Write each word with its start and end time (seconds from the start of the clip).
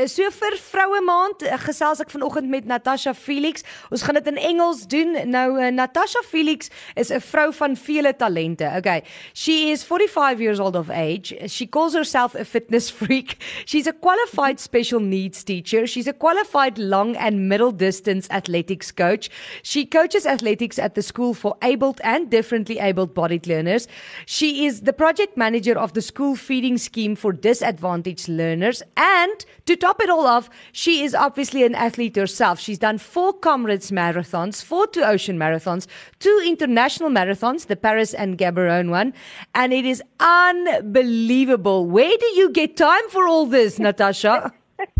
So 0.00 0.24
vir 0.32 0.54
vroue 0.56 1.02
maand 1.04 1.42
eh, 1.44 1.52
gesels 1.60 1.98
ek 2.00 2.08
vanoggend 2.14 2.48
met 2.48 2.64
Natasha 2.64 3.12
Felix. 3.12 3.60
Ons 3.92 4.00
gaan 4.06 4.16
dit 4.16 4.30
in 4.30 4.38
Engels 4.40 4.86
doen. 4.88 5.18
Nou 5.28 5.58
uh, 5.60 5.66
Natasha 5.68 6.22
Felix 6.24 6.70
is 6.96 7.10
'n 7.12 7.20
vrou 7.20 7.52
van 7.52 7.76
vele 7.76 8.14
talente. 8.16 8.64
Okay. 8.78 9.02
She 9.34 9.68
is 9.68 9.84
45 9.84 10.40
years 10.40 10.58
old 10.58 10.76
of 10.76 10.88
age. 10.88 11.36
She 11.46 11.66
calls 11.66 11.92
herself 11.92 12.34
a 12.34 12.44
fitness 12.44 12.88
freak. 13.00 13.36
She's 13.66 13.86
a 13.86 13.92
qualified 13.92 14.60
special 14.60 14.98
needs 14.98 15.44
teacher. 15.44 15.86
She's 15.86 16.08
a 16.08 16.14
qualified 16.14 16.78
long 16.78 17.14
and 17.16 17.46
middle 17.50 17.70
distance 17.70 18.26
athletics 18.30 18.90
coach. 18.90 19.28
She 19.62 19.84
coaches 19.84 20.24
athletics 20.24 20.78
at 20.78 20.94
the 20.94 21.02
school 21.02 21.34
for 21.34 21.58
abled 21.60 22.00
and 22.02 22.30
differently 22.30 22.78
abled 22.78 23.12
bodied 23.12 23.46
learners. 23.46 23.88
She 24.24 24.64
is 24.64 24.80
the 24.88 24.94
project 24.94 25.36
manager 25.36 25.78
of 25.78 25.92
the 25.92 26.00
school 26.00 26.34
feeding 26.34 26.78
scheme 26.78 27.14
for 27.14 27.30
disadvantaged 27.34 28.30
learners 28.30 28.82
and 28.96 29.44
to 29.66 29.81
top 29.82 30.00
it 30.00 30.08
all 30.08 30.26
off, 30.26 30.48
she 30.70 31.02
is 31.02 31.14
obviously 31.14 31.64
an 31.64 31.74
athlete 31.74 32.14
herself. 32.14 32.60
She's 32.60 32.78
done 32.78 32.98
four 32.98 33.32
Comrades 33.32 33.90
marathons, 33.90 34.62
four 34.62 34.86
two 34.86 35.02
ocean 35.02 35.36
marathons, 35.38 35.88
two 36.20 36.36
international 36.46 37.10
marathons, 37.10 37.66
the 37.66 37.76
Paris 37.76 38.14
and 38.14 38.38
Gaborone 38.38 38.90
one, 38.90 39.12
and 39.54 39.72
it 39.72 39.84
is 39.84 40.02
unbelievable. 40.20 41.86
Where 41.86 42.16
do 42.16 42.26
you 42.40 42.50
get 42.50 42.76
time 42.76 43.08
for 43.10 43.26
all 43.26 43.46
this, 43.46 43.78
Natasha? 43.78 44.52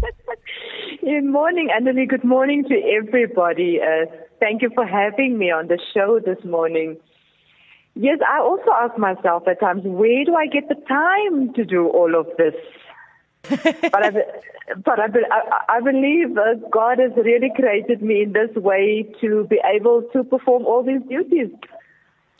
Good 1.12 1.24
morning, 1.24 1.68
Annelie. 1.76 2.08
Good 2.08 2.24
morning 2.24 2.64
to 2.68 2.76
everybody. 2.98 3.80
Uh, 3.80 4.06
thank 4.40 4.62
you 4.62 4.70
for 4.74 4.86
having 4.86 5.38
me 5.38 5.50
on 5.50 5.68
the 5.68 5.78
show 5.94 6.20
this 6.24 6.42
morning. 6.44 6.96
Yes, 7.94 8.18
I 8.26 8.40
also 8.40 8.70
ask 8.80 8.98
myself 8.98 9.46
at 9.46 9.60
times, 9.60 9.82
where 9.84 10.24
do 10.24 10.34
I 10.34 10.46
get 10.46 10.68
the 10.68 10.80
time 10.88 11.52
to 11.54 11.64
do 11.64 11.88
all 11.88 12.14
of 12.18 12.26
this? 12.38 12.54
But 13.42 14.02
I, 14.02 14.10
but 14.84 15.00
I, 15.00 15.06
I, 15.68 15.80
believe 15.80 16.36
God 16.70 16.98
has 16.98 17.12
really 17.16 17.50
created 17.54 18.00
me 18.00 18.22
in 18.22 18.32
this 18.32 18.54
way 18.54 19.08
to 19.20 19.44
be 19.50 19.60
able 19.64 20.02
to 20.12 20.22
perform 20.22 20.64
all 20.64 20.84
these 20.84 21.02
duties. 21.08 21.48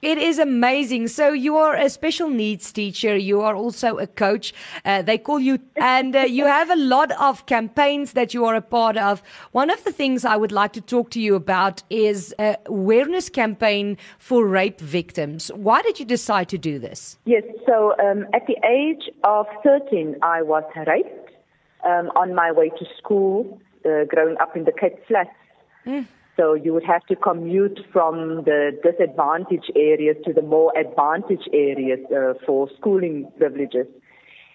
It 0.03 0.19
is 0.19 0.41
amazing. 0.41 1.07
So 1.07 1.33
you 1.33 1.57
are 1.57 1.77
a 1.77 1.89
special 1.89 2.29
needs 2.29 2.73
teacher. 2.73 3.17
You 3.17 3.41
are 3.43 3.55
also 3.55 3.99
a 3.99 4.09
coach. 4.09 4.53
Uh, 4.85 5.01
they 5.03 5.17
call 5.17 5.39
you, 5.39 5.61
and 5.77 6.17
uh, 6.17 6.23
you 6.23 6.45
have 6.45 6.71
a 6.71 6.77
lot 6.77 7.13
of 7.21 7.47
campaigns 7.47 8.15
that 8.15 8.35
you 8.35 8.45
are 8.45 8.57
a 8.57 8.61
part 8.61 8.97
of. 8.97 9.23
One 9.53 9.71
of 9.71 9.85
the 9.85 9.93
things 9.93 10.25
I 10.25 10.37
would 10.37 10.51
like 10.51 10.73
to 10.73 10.81
talk 10.81 11.11
to 11.11 11.21
you 11.21 11.37
about 11.37 11.85
is 11.89 12.35
a 12.41 12.57
awareness 12.67 13.29
campaign 13.29 13.97
for 14.19 14.45
rape 14.45 14.81
victims. 14.81 15.53
Why 15.55 15.83
did 15.83 16.01
you 16.01 16.05
decide 16.05 16.49
to 16.49 16.59
do 16.59 16.81
this? 16.81 17.17
Yes. 17.25 17.45
So 17.65 17.95
um, 18.01 18.27
at 18.35 18.45
the 18.49 18.57
age 18.67 19.09
of 19.23 19.47
13, 19.63 20.17
I 20.21 20.43
was 20.43 20.65
raped 20.85 21.31
um, 21.85 22.11
on 22.17 22.35
my 22.35 22.51
way 22.51 22.71
to 22.71 22.85
school, 22.99 23.61
uh, 23.87 24.03
growing 24.09 24.37
up 24.39 24.57
in 24.57 24.65
the 24.65 24.73
Cape 24.73 24.99
Flats. 25.07 25.31
Mm. 25.87 26.07
So 26.37 26.55
you 26.55 26.73
would 26.73 26.85
have 26.85 27.05
to 27.07 27.17
commute 27.17 27.79
from 27.93 28.45
the 28.45 28.71
disadvantaged 28.83 29.71
areas 29.77 30.17
to 30.25 30.33
the 30.33 30.43
more 30.43 30.73
advantaged 30.79 31.49
areas 31.53 32.01
uh, 32.11 32.35
for 32.47 32.69
schooling 32.79 33.31
privileges. 33.37 33.87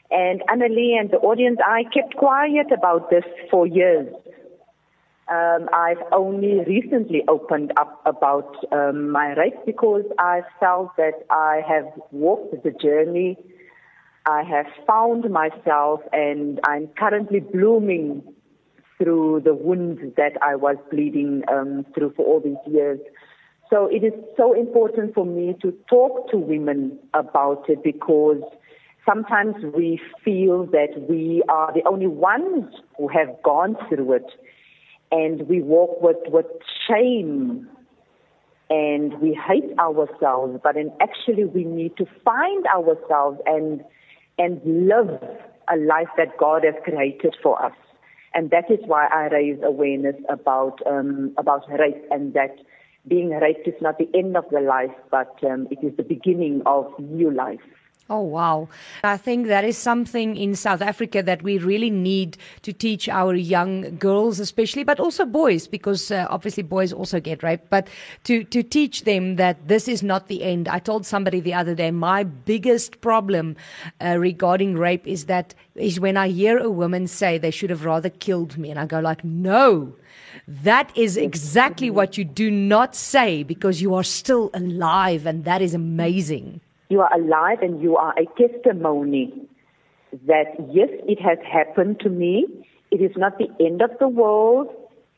And 0.10 0.42
Annelie 0.50 1.00
and 1.00 1.12
the 1.12 1.18
audience, 1.18 1.60
I 1.66 1.84
kept 1.94 2.16
quiet 2.16 2.72
about 2.72 3.10
this 3.10 3.26
for 3.52 3.68
years. 3.68 4.12
Um, 5.30 5.68
I've 5.74 6.02
only 6.14 6.64
recently 6.66 7.24
opened 7.28 7.74
up 7.78 8.02
about 8.06 8.56
um, 8.72 9.10
my 9.12 9.34
rape 9.34 9.66
because 9.66 10.06
I 10.18 10.42
felt 10.60 10.96
that 10.96 11.26
I 11.30 11.62
have 11.68 11.86
walked 12.12 12.64
the 12.64 12.72
journey. 12.72 13.38
I 14.26 14.44
have 14.44 14.68
found 14.88 15.30
myself 15.30 16.00
and 16.14 16.62
I'm 16.66 16.88
currently 16.98 17.42
blooming 17.42 18.24
through 18.98 19.42
the 19.46 19.54
wounds 19.54 20.02
that 20.16 20.34
I 20.42 20.56
was 20.56 20.76
bleeding 20.90 21.44
um, 21.52 21.86
through 21.94 22.14
for 22.16 22.26
all 22.26 22.40
these 22.40 22.74
years. 22.74 23.00
So 23.70 23.88
it 23.88 24.04
is 24.04 24.14
so 24.36 24.54
important 24.54 25.14
for 25.14 25.26
me 25.26 25.56
to 25.62 25.74
talk 25.90 26.32
to 26.32 26.38
women 26.38 26.98
about 27.14 27.66
it 27.70 27.84
because 27.84 28.42
sometimes 29.06 29.56
we 29.76 30.00
feel 30.24 30.66
that 30.68 31.08
we 31.10 31.44
are 31.50 31.74
the 31.74 31.84
only 31.88 32.08
ones 32.08 32.74
who 32.98 33.08
have 33.10 33.30
gone 33.44 33.76
through 33.90 34.14
it 34.14 34.32
and 35.12 35.48
we 35.48 35.62
walk 35.62 36.02
with, 36.02 36.18
with 36.28 36.46
shame 36.88 37.68
and 38.70 39.20
we 39.22 39.34
hate 39.48 39.78
ourselves, 39.80 40.60
but 40.64 40.76
in 40.76 40.92
actually 41.02 41.46
we 41.46 41.64
need 41.64 41.96
to 41.98 42.06
find 42.24 42.66
ourselves 42.68 43.40
and, 43.46 43.84
and 44.38 44.62
live 44.66 45.22
a 45.70 45.78
life 45.78 46.10
that 46.18 46.38
God 46.38 46.64
has 46.64 46.76
created 46.84 47.36
for 47.42 47.64
us 47.64 47.74
and 48.34 48.50
that 48.52 48.70
is 48.70 48.80
why 48.86 49.08
I 49.08 49.28
raise 49.28 49.60
awareness 49.64 50.16
about 50.30 50.80
um, 50.86 51.34
about 51.38 51.64
rape 51.70 52.04
and 52.12 52.34
that 52.34 52.56
being 53.08 53.30
raped 53.30 53.68
is 53.68 53.74
not 53.82 53.98
the 53.98 54.10
end 54.14 54.36
of 54.36 54.46
the 54.52 54.60
life, 54.60 54.92
but 55.12 55.36
um, 55.44 55.68
it 55.72 55.80
is 55.86 55.96
the 55.96 56.04
beginning 56.04 56.62
of 56.66 56.86
new 57.00 57.32
life. 57.32 57.62
Oh, 58.10 58.22
wow. 58.22 58.70
I 59.04 59.18
think 59.18 59.48
that 59.48 59.66
is 59.66 59.78
something 59.78 60.38
in 60.38 60.56
South 60.56 60.82
Africa 60.82 61.22
that 61.24 61.42
we 61.42 61.58
really 61.58 61.90
need 61.90 62.38
to 62.62 62.72
teach 62.72 63.10
our 63.10 63.36
young 63.36 63.98
girls, 63.98 64.40
especially, 64.40 64.86
but 64.86 64.98
also 65.00 65.26
boys, 65.26 65.68
because 65.68 66.10
uh, 66.10 66.26
obviously 66.30 66.64
boys 66.64 66.94
also 66.94 67.20
get 67.20 67.44
raped, 67.44 67.70
but 67.70 67.90
to, 68.24 68.46
to 68.46 68.64
teach 68.64 69.04
them 69.04 69.36
that 69.36 69.68
this 69.68 69.90
is 69.90 70.04
not 70.04 70.28
the 70.30 70.44
end. 70.44 70.70
I 70.70 70.80
told 70.80 71.06
somebody 71.06 71.42
the 71.42 71.54
other 71.54 71.76
day, 71.76 71.92
my 71.92 72.24
biggest 72.24 73.02
problem 73.02 73.58
uh, 74.00 74.18
regarding 74.18 74.78
rape 74.78 75.06
is 75.06 75.26
that 75.26 75.54
is 75.76 76.00
when 76.00 76.16
I 76.16 76.30
hear 76.30 76.58
a 76.58 76.72
woman 76.72 77.08
say 77.08 77.38
they 77.38 77.52
should 77.52 77.70
have 77.70 77.86
rather 77.86 78.10
killed 78.10 78.58
me. 78.58 78.72
And 78.72 78.80
I 78.80 78.86
go 78.86 79.00
like, 79.00 79.24
no, 79.24 79.94
that 80.48 80.96
is 80.96 81.18
exactly 81.18 81.90
what 81.90 82.18
you 82.18 82.24
do 82.24 82.50
not 82.50 82.96
say 82.96 83.44
because 83.44 83.82
you 83.82 83.94
are 83.94 84.04
still 84.04 84.50
alive. 84.54 85.26
And 85.26 85.44
that 85.44 85.62
is 85.62 85.74
amazing. 85.74 86.62
You 86.90 87.02
are 87.02 87.14
alive 87.14 87.60
and 87.62 87.82
you 87.82 87.98
are 87.98 88.14
a 88.18 88.26
testimony 88.40 89.48
that 90.26 90.56
yes, 90.72 90.90
it 91.08 91.20
has 91.22 91.38
happened 91.46 92.00
to 92.02 92.10
me. 92.10 92.46
It 92.92 93.02
is 93.02 93.12
not 93.18 93.38
the 93.38 93.50
end 93.64 93.82
of 93.82 93.92
the 94.00 94.08
world. 94.08 94.70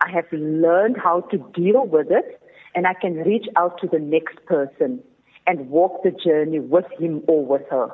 I 0.02 0.10
have 0.12 0.26
learned 0.32 0.98
how 0.98 1.22
to 1.32 1.38
deal 1.54 1.86
with 1.86 2.08
it 2.10 2.42
and 2.74 2.88
I 2.88 2.94
can 2.94 3.16
reach 3.16 3.46
out 3.56 3.80
to 3.82 3.88
the 3.88 4.00
next 4.00 4.44
person 4.46 5.02
and 5.46 5.70
walk 5.70 6.04
the 6.04 6.12
journey 6.12 6.60
with 6.60 6.86
him 7.00 7.24
or 7.28 7.46
with 7.46 7.64
her. 7.70 7.90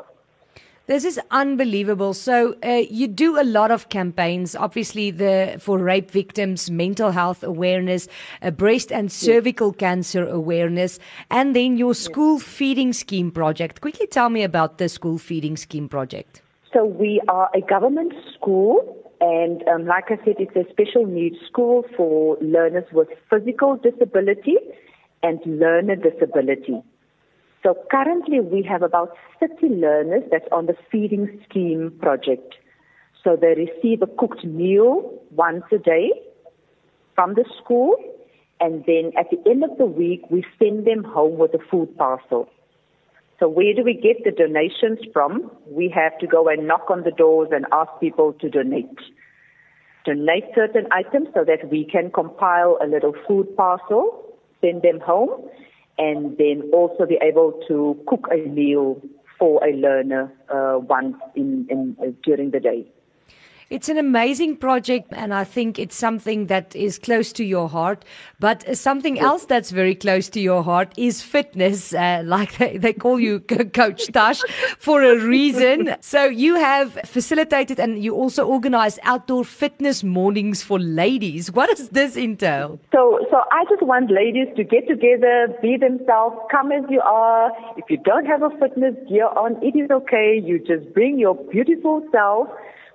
This 0.88 1.04
is 1.04 1.20
unbelievable. 1.32 2.14
So 2.14 2.56
uh, 2.64 2.84
you 2.90 3.08
do 3.08 3.42
a 3.42 3.44
lot 3.44 3.72
of 3.72 3.90
campaigns, 3.90 4.56
obviously 4.56 5.10
the 5.10 5.58
for 5.60 5.80
rape 5.80 6.12
victims, 6.12 6.70
mental 6.70 7.10
health 7.10 7.44
awareness, 7.44 8.08
uh, 8.44 8.52
breast 8.52 8.92
and 8.92 9.12
cervical 9.12 9.70
yes. 9.70 9.80
cancer 9.80 10.28
awareness, 10.28 11.00
and 11.32 11.56
then 11.56 11.78
your 11.78 11.96
school 11.96 12.36
yes. 12.36 12.44
feeding 12.44 12.94
scheme 12.94 13.32
project. 13.32 13.82
Quickly 13.82 14.06
tell 14.06 14.30
me 14.30 14.44
about 14.44 14.78
the 14.78 14.88
school 14.88 15.18
feeding 15.18 15.58
scheme 15.58 15.90
project. 15.90 16.44
So 16.72 16.86
we 16.86 17.20
are 17.30 17.50
a 17.56 17.62
government 17.62 18.14
school. 18.36 19.02
And 19.22 19.68
um, 19.68 19.88
like 19.88 20.12
I 20.12 20.18
said, 20.24 20.36
it's 20.38 20.56
a 20.56 20.70
special 20.70 21.08
needs 21.08 21.38
school 21.48 21.84
for 21.98 22.38
learners 22.42 22.84
with 22.92 23.08
physical 23.30 23.78
disability 23.78 24.58
and 25.24 25.40
learner 25.46 25.96
disability. 25.96 26.84
So 27.66 27.76
currently 27.90 28.42
we 28.42 28.62
have 28.70 28.84
about 28.84 29.18
30 29.40 29.70
learners 29.70 30.22
that's 30.32 30.46
on 30.52 30.68
the 30.68 30.76
feeding 30.92 31.44
scheme 31.50 31.92
project. 32.00 32.54
So 33.24 33.36
they 33.36 33.56
receive 33.56 34.04
a 34.04 34.08
cooked 34.20 34.46
meal 34.46 35.20
once 35.32 35.64
a 35.72 35.80
day 35.80 36.12
from 37.16 37.34
the 37.34 37.44
school 37.58 37.96
and 38.60 38.84
then 38.86 39.14
at 39.18 39.32
the 39.32 39.50
end 39.50 39.64
of 39.64 39.76
the 39.80 39.86
week 39.86 40.22
we 40.30 40.46
send 40.60 40.86
them 40.86 41.04
home 41.04 41.40
with 41.40 41.56
a 41.56 41.60
food 41.72 41.98
parcel. 41.98 42.48
So 43.40 43.50
where 43.50 43.74
do 43.74 43.84
we 43.84 43.96
get 43.96 44.24
the 44.24 44.32
donations 44.32 45.00
from? 45.12 45.50
We 45.66 45.90
have 45.90 46.20
to 46.20 46.28
go 46.28 46.48
and 46.48 46.68
knock 46.68 46.92
on 46.92 47.02
the 47.02 47.10
doors 47.10 47.50
and 47.52 47.66
ask 47.72 47.90
people 48.00 48.34
to 48.42 48.50
donate. 48.50 48.96
Donate 50.06 50.46
certain 50.54 50.86
items 50.92 51.30
so 51.34 51.44
that 51.44 51.72
we 51.72 51.84
can 51.84 52.12
compile 52.12 52.78
a 52.80 52.86
little 52.86 53.16
food 53.28 53.58
parcel, 53.58 54.24
send 54.62 54.84
them 54.84 55.00
home, 55.00 55.50
and 55.98 56.38
then 56.38 56.70
also 56.74 57.06
be 57.06 57.18
able 57.22 57.60
to 57.68 57.98
cook 58.08 58.28
a 58.32 58.48
meal 58.50 59.02
for 59.40 59.66
a 59.66 59.74
learner 59.74 60.32
uh, 60.50 60.80
once 60.80 61.16
in, 61.36 61.68
in 61.70 61.96
uh, 62.02 62.12
during 62.24 62.52
the 62.52 62.60
day. 62.60 62.86
It's 63.72 63.90
an 63.90 63.98
amazing 63.98 64.58
project, 64.58 65.12
and 65.12 65.34
I 65.34 65.44
think 65.44 65.80
it's 65.80 65.96
something 65.96 66.46
that 66.48 66.76
is 66.76 67.00
close 67.00 67.34
to 67.34 67.44
your 67.44 67.68
heart. 67.68 68.06
But 68.40 68.78
something 68.78 69.20
else 69.20 69.46
that's 69.46 69.72
very 69.72 69.96
close 69.96 70.30
to 70.30 70.40
your 70.40 70.64
heart 70.64 70.94
is 70.98 71.24
fitness. 71.24 71.92
Uh, 71.92 72.22
like 72.26 72.58
they, 72.60 72.78
they 72.78 72.94
call 72.94 73.20
you 73.20 73.40
Coach 73.40 74.06
Tash 74.12 74.42
for 74.78 75.02
a 75.02 75.18
reason. 75.20 75.96
So 76.02 76.26
you 76.26 76.56
have 76.56 76.94
facilitated 77.06 77.80
and 77.80 78.04
you 78.04 78.14
also 78.14 78.46
organize 78.46 79.00
outdoor 79.04 79.44
fitness 79.44 80.04
mornings 80.04 80.62
for 80.62 80.78
ladies. 80.80 81.52
What 81.52 81.76
does 81.76 81.90
this 81.90 82.16
entail? 82.16 82.80
So, 82.92 83.20
so 83.32 83.42
I 83.52 83.66
just 83.70 83.82
want 83.82 84.12
ladies 84.12 84.48
to 84.56 84.64
get 84.64 84.88
together, 84.88 85.48
be 85.62 85.78
themselves, 85.78 86.38
come 86.52 86.72
as 86.72 86.84
you 86.90 87.02
are. 87.02 87.52
If 87.78 87.86
you 87.90 87.98
don't 87.98 88.26
have 88.26 88.44
a 88.44 88.50
fitness 88.60 88.96
gear 89.10 89.28
on, 89.28 89.58
it 89.64 89.76
is 89.78 89.90
okay. 89.90 90.40
You 90.44 90.60
just 90.60 90.94
bring 90.94 91.18
your 91.18 91.36
beautiful 91.36 92.06
self 92.12 92.48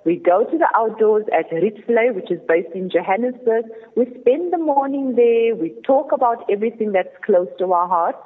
we 0.05 0.17
go 0.17 0.45
to 0.45 0.59
the 0.59 0.69
outdoors 0.75 1.25
at 1.33 1.51
Ritzley, 1.51 2.15
which 2.15 2.31
is 2.31 2.41
based 2.49 2.75
in 2.75 2.89
Johannesburg. 2.91 3.67
We 3.97 4.07
spend 4.21 4.53
the 4.53 4.59
morning 4.59 5.15
there. 5.15 5.55
We 5.55 5.75
talk 5.85 6.13
about 6.13 6.45
everything 6.51 6.93
that's 6.93 7.15
close 7.25 7.49
to 7.59 7.73
our 7.73 7.87
hearts. 7.87 8.19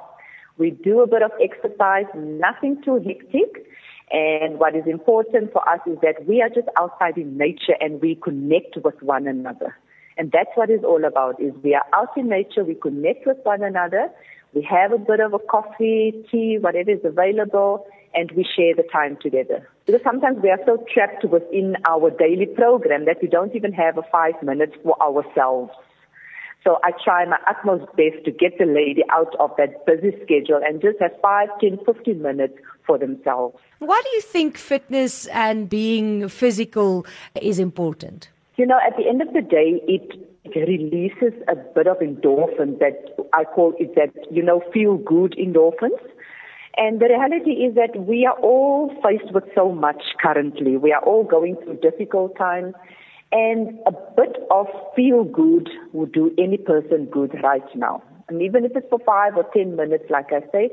We 0.57 0.71
do 0.71 1.01
a 1.01 1.07
bit 1.07 1.21
of 1.21 1.31
exercise, 1.41 2.05
nothing 2.15 2.81
too 2.83 2.95
hectic. 3.05 3.65
And 4.09 4.57
what 4.57 4.75
is 4.75 4.83
important 4.85 5.51
for 5.51 5.67
us 5.67 5.81
is 5.85 5.97
that 6.01 6.25
we 6.25 6.41
are 6.41 6.49
just 6.49 6.69
outside 6.79 7.17
in 7.17 7.37
nature 7.37 7.75
and 7.81 8.01
we 8.01 8.15
connect 8.15 8.77
with 8.83 9.01
one 9.01 9.27
another. 9.27 9.75
And 10.17 10.31
that's 10.31 10.51
what 10.55 10.69
it's 10.69 10.85
all 10.85 11.03
about 11.03 11.41
is 11.41 11.51
we 11.61 11.75
are 11.75 11.85
out 11.93 12.15
in 12.15 12.29
nature, 12.29 12.63
we 12.63 12.75
connect 12.75 13.27
with 13.27 13.37
one 13.43 13.63
another, 13.63 14.09
we 14.53 14.61
have 14.69 14.93
a 14.93 14.97
bit 14.97 15.19
of 15.19 15.33
a 15.33 15.39
coffee, 15.39 16.13
tea, 16.31 16.57
whatever 16.57 16.91
is 16.91 17.03
available, 17.03 17.85
and 18.15 18.31
we 18.31 18.43
share 18.55 18.73
the 18.75 18.87
time 18.91 19.17
together. 19.21 19.67
Because 19.85 20.01
sometimes 20.03 20.37
we 20.41 20.49
are 20.49 20.59
so 20.65 20.83
trapped 20.91 21.25
within 21.25 21.75
our 21.87 22.09
daily 22.09 22.47
program 22.47 23.05
that 23.05 23.17
we 23.21 23.27
don't 23.27 23.55
even 23.55 23.73
have 23.73 23.97
a 23.97 24.03
five 24.11 24.41
minutes 24.41 24.73
for 24.83 24.95
ourselves. 25.01 25.71
So 26.63 26.79
I 26.83 26.91
try 27.03 27.25
my 27.25 27.37
utmost 27.47 27.85
best 27.95 28.25
to 28.25 28.31
get 28.31 28.57
the 28.57 28.65
lady 28.65 29.03
out 29.11 29.35
of 29.39 29.51
that 29.57 29.85
busy 29.85 30.17
schedule 30.23 30.61
and 30.65 30.81
just 30.81 30.97
have 30.99 31.11
five, 31.21 31.49
ten, 31.61 31.77
fifteen 31.85 32.23
minutes 32.23 32.57
for 32.87 32.97
themselves. 32.97 33.55
Why 33.77 34.01
do 34.03 34.09
you 34.15 34.21
think 34.21 34.57
fitness 34.57 35.27
and 35.27 35.69
being 35.69 36.27
physical 36.27 37.05
is 37.39 37.59
important? 37.59 38.29
You 38.55 38.65
know, 38.65 38.79
at 38.87 38.97
the 38.97 39.07
end 39.07 39.21
of 39.21 39.31
the 39.33 39.41
day, 39.41 39.79
it, 39.87 40.17
it 40.43 40.55
releases 40.67 41.39
a 41.47 41.55
bit 41.55 41.85
of 41.85 41.97
endorphins 41.97 42.79
that 42.79 43.15
I 43.33 43.43
call 43.43 43.73
it 43.77 43.93
that, 43.95 44.13
you 44.31 44.41
know, 44.41 44.63
feel 44.73 44.97
good 44.97 45.35
endorphins. 45.37 45.99
And 46.77 46.99
the 46.99 47.07
reality 47.07 47.51
is 47.51 47.75
that 47.75 48.05
we 48.05 48.25
are 48.25 48.37
all 48.41 48.93
faced 49.03 49.33
with 49.33 49.45
so 49.55 49.71
much 49.71 50.03
currently. 50.21 50.77
We 50.77 50.91
are 50.91 51.01
all 51.01 51.23
going 51.23 51.55
through 51.63 51.77
difficult 51.77 52.37
times. 52.37 52.73
And 53.31 53.79
a 53.85 53.91
bit 53.91 54.37
of 54.51 54.67
feel 54.95 55.23
good 55.23 55.69
would 55.93 56.11
do 56.11 56.33
any 56.37 56.57
person 56.57 57.05
good 57.05 57.35
right 57.43 57.75
now. 57.75 58.03
And 58.27 58.41
even 58.41 58.65
if 58.65 58.75
it's 58.75 58.87
for 58.89 58.99
five 58.99 59.35
or 59.37 59.45
ten 59.55 59.75
minutes, 59.75 60.05
like 60.09 60.31
I 60.31 60.41
say, 60.51 60.69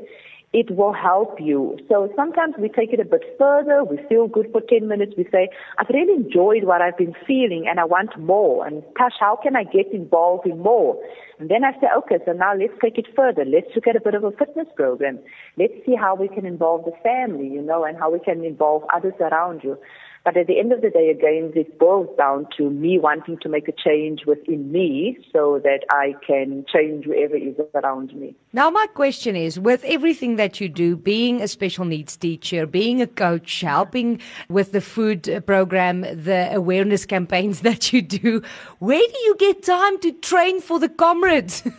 it 0.53 0.69
will 0.69 0.93
help 0.93 1.39
you. 1.41 1.77
So 1.89 2.09
sometimes 2.15 2.53
we 2.59 2.69
take 2.69 2.93
it 2.93 2.99
a 2.99 3.05
bit 3.05 3.23
further. 3.39 3.83
We 3.83 3.97
feel 4.07 4.27
good 4.27 4.49
for 4.51 4.61
10 4.61 4.87
minutes. 4.87 5.13
We 5.17 5.25
say, 5.31 5.49
I've 5.79 5.89
really 5.89 6.13
enjoyed 6.13 6.65
what 6.65 6.79
I've 6.79 6.97
been 6.97 7.15
feeling 7.25 7.65
and 7.67 7.79
I 7.79 7.85
want 7.85 8.17
more. 8.19 8.65
And 8.65 8.83
Tash, 8.95 9.13
how 9.19 9.39
can 9.41 9.55
I 9.55 9.63
get 9.63 9.91
involved 9.91 10.45
in 10.45 10.59
more? 10.59 10.95
And 11.39 11.49
then 11.49 11.63
I 11.63 11.71
say, 11.81 11.87
okay, 11.97 12.23
so 12.23 12.33
now 12.33 12.53
let's 12.55 12.73
take 12.79 12.99
it 12.99 13.07
further. 13.15 13.43
Let's 13.43 13.67
look 13.75 13.87
at 13.87 13.95
a 13.95 14.01
bit 14.01 14.13
of 14.13 14.23
a 14.23 14.31
fitness 14.31 14.67
program. 14.75 15.17
Let's 15.57 15.73
see 15.87 15.95
how 15.99 16.15
we 16.15 16.27
can 16.27 16.45
involve 16.45 16.85
the 16.85 16.93
family, 17.01 17.47
you 17.47 17.61
know, 17.61 17.83
and 17.83 17.97
how 17.97 18.11
we 18.11 18.19
can 18.19 18.45
involve 18.45 18.83
others 18.93 19.13
around 19.19 19.61
you. 19.63 19.77
But 20.23 20.37
at 20.37 20.47
the 20.47 20.57
end 20.57 20.71
of 20.71 20.81
the 20.81 20.89
day, 20.89 21.09
again, 21.09 21.51
it 21.53 21.77
boils 21.77 22.07
down 22.17 22.47
to 22.57 22.69
me 22.69 22.97
wanting 22.97 23.37
to 23.41 23.49
make 23.49 23.67
a 23.67 23.73
change 23.73 24.21
within 24.25 24.71
me 24.71 25.17
so 25.33 25.59
that 25.63 25.81
I 25.91 26.15
can 26.25 26.65
change 26.73 27.05
whoever 27.05 27.35
is 27.35 27.55
around 27.75 28.15
me. 28.15 28.33
Now, 28.53 28.69
my 28.69 28.87
question 28.93 29.35
is 29.35 29.59
with 29.59 29.83
everything 29.83 30.37
that 30.37 30.61
you 30.61 30.69
do, 30.69 30.95
being 30.95 31.41
a 31.41 31.47
special 31.49 31.83
needs 31.83 32.15
teacher, 32.15 32.65
being 32.65 33.01
a 33.01 33.07
coach, 33.07 33.59
helping 33.59 34.21
with 34.47 34.71
the 34.71 34.79
food 34.79 35.27
uh, 35.27 35.41
program, 35.41 36.01
the 36.01 36.49
awareness 36.53 37.05
campaigns 37.05 37.59
that 37.61 37.91
you 37.91 38.01
do, 38.01 38.41
where 38.79 39.05
do 39.05 39.19
you 39.25 39.35
get 39.37 39.63
time 39.63 39.99
to 39.99 40.13
train 40.13 40.61
for 40.61 40.79
the 40.79 40.89
comrades? 40.89 41.63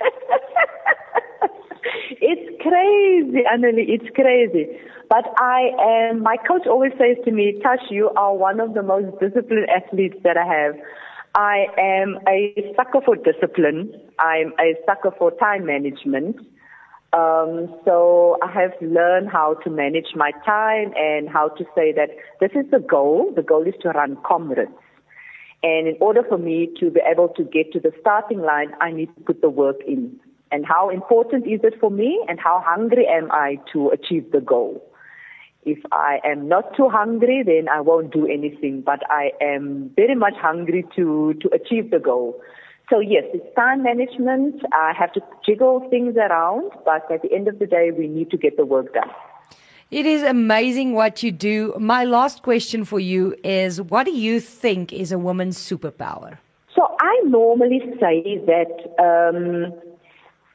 it's 2.20 2.62
crazy, 2.62 3.42
Annelie. 3.52 3.88
It's 3.88 4.08
crazy. 4.14 4.68
But 5.10 5.24
I 5.38 5.72
am, 5.80 6.22
my 6.22 6.36
coach 6.36 6.68
always 6.68 6.92
says 6.92 7.16
to 7.24 7.32
me, 7.32 7.58
Tash, 7.60 7.82
you 7.90 8.10
are 8.10 8.32
one 8.32 8.60
of 8.60 8.74
the 8.74 8.82
most 8.82 9.18
disciplined 9.18 9.66
athletes 9.68 10.14
that 10.22 10.36
I 10.36 10.46
have. 10.46 10.76
I 11.34 11.66
am 11.76 12.20
a 12.28 12.54
sucker 12.76 13.00
for 13.04 13.16
discipline. 13.16 13.92
I'm 14.20 14.52
a 14.60 14.74
sucker 14.86 15.10
for 15.18 15.32
time 15.32 15.66
management. 15.66 16.36
Um, 17.12 17.74
so 17.84 18.38
I 18.40 18.52
have 18.52 18.70
learned 18.80 19.30
how 19.30 19.54
to 19.64 19.70
manage 19.70 20.14
my 20.14 20.30
time 20.46 20.92
and 20.96 21.28
how 21.28 21.48
to 21.48 21.64
say 21.74 21.92
that 21.92 22.10
this 22.40 22.52
is 22.52 22.70
the 22.70 22.78
goal. 22.78 23.32
The 23.34 23.42
goal 23.42 23.66
is 23.66 23.74
to 23.82 23.88
run 23.88 24.16
comrades. 24.24 24.70
And 25.64 25.88
in 25.88 25.96
order 26.00 26.22
for 26.22 26.38
me 26.38 26.70
to 26.78 26.88
be 26.88 27.00
able 27.04 27.30
to 27.30 27.42
get 27.42 27.72
to 27.72 27.80
the 27.80 27.90
starting 28.00 28.42
line, 28.42 28.74
I 28.80 28.92
need 28.92 29.12
to 29.16 29.20
put 29.22 29.40
the 29.40 29.50
work 29.50 29.80
in. 29.88 30.20
And 30.52 30.64
how 30.64 30.88
important 30.88 31.48
is 31.48 31.60
it 31.64 31.74
for 31.80 31.90
me 31.90 32.24
and 32.28 32.38
how 32.38 32.62
hungry 32.64 33.08
am 33.08 33.30
I 33.32 33.58
to 33.72 33.88
achieve 33.88 34.30
the 34.30 34.40
goal? 34.40 34.86
If 35.64 35.78
I 35.92 36.20
am 36.24 36.48
not 36.48 36.74
too 36.74 36.88
hungry, 36.88 37.42
then 37.44 37.68
I 37.68 37.80
won't 37.80 38.12
do 38.12 38.26
anything, 38.26 38.80
but 38.80 39.02
I 39.10 39.32
am 39.42 39.90
very 39.94 40.14
much 40.14 40.34
hungry 40.40 40.86
to, 40.96 41.34
to 41.34 41.48
achieve 41.50 41.90
the 41.90 41.98
goal. 41.98 42.40
So 42.88 42.98
yes, 42.98 43.24
it's 43.34 43.54
time 43.54 43.82
management. 43.82 44.62
I 44.72 44.92
have 44.98 45.12
to 45.12 45.20
jiggle 45.46 45.86
things 45.90 46.16
around, 46.16 46.72
but 46.84 47.10
at 47.10 47.22
the 47.22 47.32
end 47.32 47.46
of 47.46 47.58
the 47.58 47.66
day, 47.66 47.90
we 47.96 48.08
need 48.08 48.30
to 48.30 48.36
get 48.36 48.56
the 48.56 48.64
work 48.64 48.94
done. 48.94 49.10
It 49.90 50.06
is 50.06 50.22
amazing 50.22 50.94
what 50.94 51.22
you 51.22 51.30
do. 51.30 51.74
My 51.78 52.04
last 52.04 52.42
question 52.42 52.84
for 52.84 52.98
you 52.98 53.36
is 53.44 53.82
what 53.82 54.04
do 54.04 54.12
you 54.12 54.40
think 54.40 54.92
is 54.92 55.12
a 55.12 55.18
woman's 55.18 55.58
superpower? 55.58 56.38
So 56.74 56.96
I 57.00 57.20
normally 57.26 57.80
say 58.00 58.40
that 58.46 58.72
um, 58.98 59.72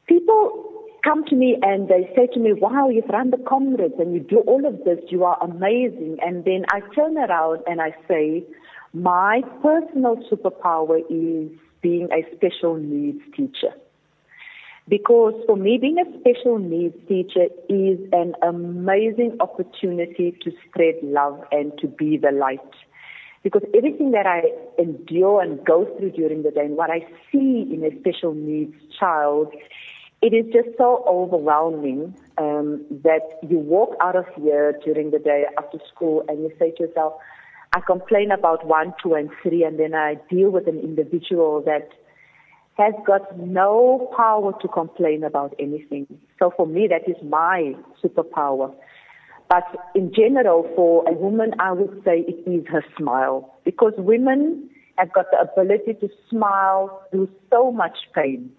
people 0.08 0.75
come 1.06 1.24
to 1.26 1.36
me 1.36 1.58
and 1.62 1.88
they 1.88 2.12
say 2.16 2.28
to 2.34 2.40
me, 2.40 2.52
wow, 2.54 2.90
you've 2.90 3.08
run 3.10 3.30
the 3.30 3.38
comrades 3.48 3.94
and 4.00 4.14
you 4.14 4.20
do 4.20 4.40
all 4.48 4.66
of 4.66 4.84
this. 4.84 5.00
You 5.10 5.24
are 5.24 5.38
amazing. 5.42 6.18
And 6.22 6.44
then 6.44 6.66
I 6.72 6.82
turn 6.96 7.18
around 7.18 7.62
and 7.68 7.80
I 7.80 7.96
say, 8.08 8.44
my 8.94 9.42
personal 9.62 10.18
superpower 10.32 11.00
is 11.10 11.52
being 11.82 12.10
a 12.12 12.26
special 12.36 12.76
needs 12.76 13.22
teacher. 13.36 13.74
Because 14.88 15.34
for 15.46 15.56
me, 15.56 15.78
being 15.80 15.98
a 16.00 16.20
special 16.20 16.58
needs 16.60 16.96
teacher 17.08 17.46
is 17.70 18.00
an 18.12 18.34
amazing 18.42 19.38
opportunity 19.40 20.38
to 20.44 20.52
spread 20.68 20.96
love 21.04 21.44
and 21.52 21.72
to 21.80 21.88
be 21.88 22.18
the 22.18 22.32
light. 22.32 22.60
Because 23.44 23.64
everything 23.76 24.12
that 24.12 24.26
I 24.26 24.42
endure 24.82 25.42
and 25.42 25.64
go 25.66 25.86
through 25.98 26.12
during 26.12 26.42
the 26.42 26.52
day 26.52 26.66
and 26.66 26.78
what 26.78 26.90
I 26.90 27.02
see 27.32 27.68
in 27.72 27.84
a 27.84 28.00
special 28.00 28.34
needs 28.34 28.74
child 29.00 29.54
it 30.22 30.34
is 30.34 30.46
just 30.52 30.78
so 30.78 31.04
overwhelming 31.08 32.16
um, 32.38 32.86
that 33.04 33.40
you 33.48 33.60
walk 33.60 33.96
out 34.02 34.16
of 34.16 34.26
here 34.36 34.74
during 34.84 35.12
the 35.12 35.20
day 35.20 35.46
after 35.58 35.78
school 35.94 36.24
and 36.28 36.40
you 36.40 36.52
say 36.58 36.72
to 36.72 36.84
yourself, 36.84 37.14
I 37.76 37.82
complain 37.82 38.32
about 38.32 38.66
one, 38.66 38.94
two, 39.04 39.16
and 39.16 39.30
three, 39.44 39.64
and 39.64 39.78
then 39.78 39.94
I 39.94 40.16
deal 40.30 40.50
with 40.50 40.68
an 40.68 40.80
individual 40.80 41.62
that 41.66 41.90
has 42.78 42.94
got 43.06 43.38
no 43.38 44.12
power 44.16 44.54
to 44.62 44.68
complain 44.68 45.24
about 45.24 45.54
anything. 45.60 46.08
So 46.40 46.52
for 46.56 46.66
me, 46.66 46.88
that 46.90 47.10
is 47.10 47.22
my 47.24 47.74
superpower. 48.04 48.74
But 49.50 49.64
in 49.94 50.14
general, 50.14 50.70
for 50.76 51.08
a 51.08 51.14
woman, 51.14 51.54
I 51.60 51.72
would 51.72 52.02
say 52.04 52.26
it 52.28 52.50
is 52.50 52.66
her 52.68 52.84
smile 52.98 53.54
because 53.64 53.94
women 53.98 54.70
have 54.98 55.14
got 55.14 55.26
the 55.32 55.40
ability 55.40 55.94
to 56.00 56.10
smile 56.30 57.04
through 57.12 57.30
so 57.52 57.72
much 57.72 57.98
pain. 58.14 58.52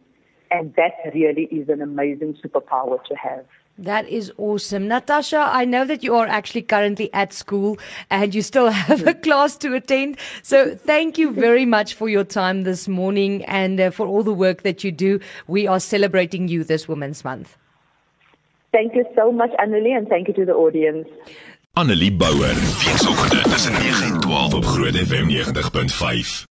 And 0.50 0.74
that 0.76 0.92
really 1.14 1.44
is 1.44 1.68
an 1.68 1.82
amazing 1.82 2.38
superpower 2.42 3.02
to 3.04 3.14
have. 3.16 3.44
That 3.78 4.08
is 4.08 4.32
awesome. 4.38 4.88
Natasha, 4.88 5.50
I 5.52 5.66
know 5.66 5.84
that 5.84 6.02
you 6.02 6.14
are 6.14 6.26
actually 6.26 6.62
currently 6.62 7.12
at 7.12 7.34
school 7.34 7.76
and 8.10 8.34
you 8.34 8.40
still 8.40 8.70
have 8.70 9.06
a 9.06 9.12
class 9.12 9.56
to 9.58 9.74
attend. 9.74 10.16
So 10.42 10.74
thank 10.74 11.18
you 11.18 11.30
very 11.30 11.66
much 11.66 11.94
for 11.94 12.08
your 12.08 12.24
time 12.24 12.62
this 12.62 12.88
morning 12.88 13.44
and 13.44 13.78
uh, 13.78 13.90
for 13.90 14.06
all 14.06 14.22
the 14.22 14.32
work 14.32 14.62
that 14.62 14.82
you 14.82 14.92
do. 14.92 15.20
We 15.46 15.66
are 15.66 15.80
celebrating 15.80 16.48
you 16.48 16.64
this 16.64 16.88
Women's 16.88 17.22
Month. 17.22 17.58
Thank 18.72 18.94
you 18.94 19.04
so 19.14 19.30
much, 19.30 19.50
Annelie, 19.58 19.96
and 19.96 20.08
thank 20.08 20.28
you 20.28 20.34
to 20.34 20.44
the 20.44 20.54
audience. 20.54 21.08
Annelie 21.76 22.12
Bouwer, 22.12 22.54
weekoggend 22.84 23.42
tussen 23.42 23.72
9 23.72 24.02
en 24.02 24.20
12 24.20 24.54
op 24.54 24.64
Groot 24.64 24.96
FM 24.96 25.28
90.5. 25.28 26.46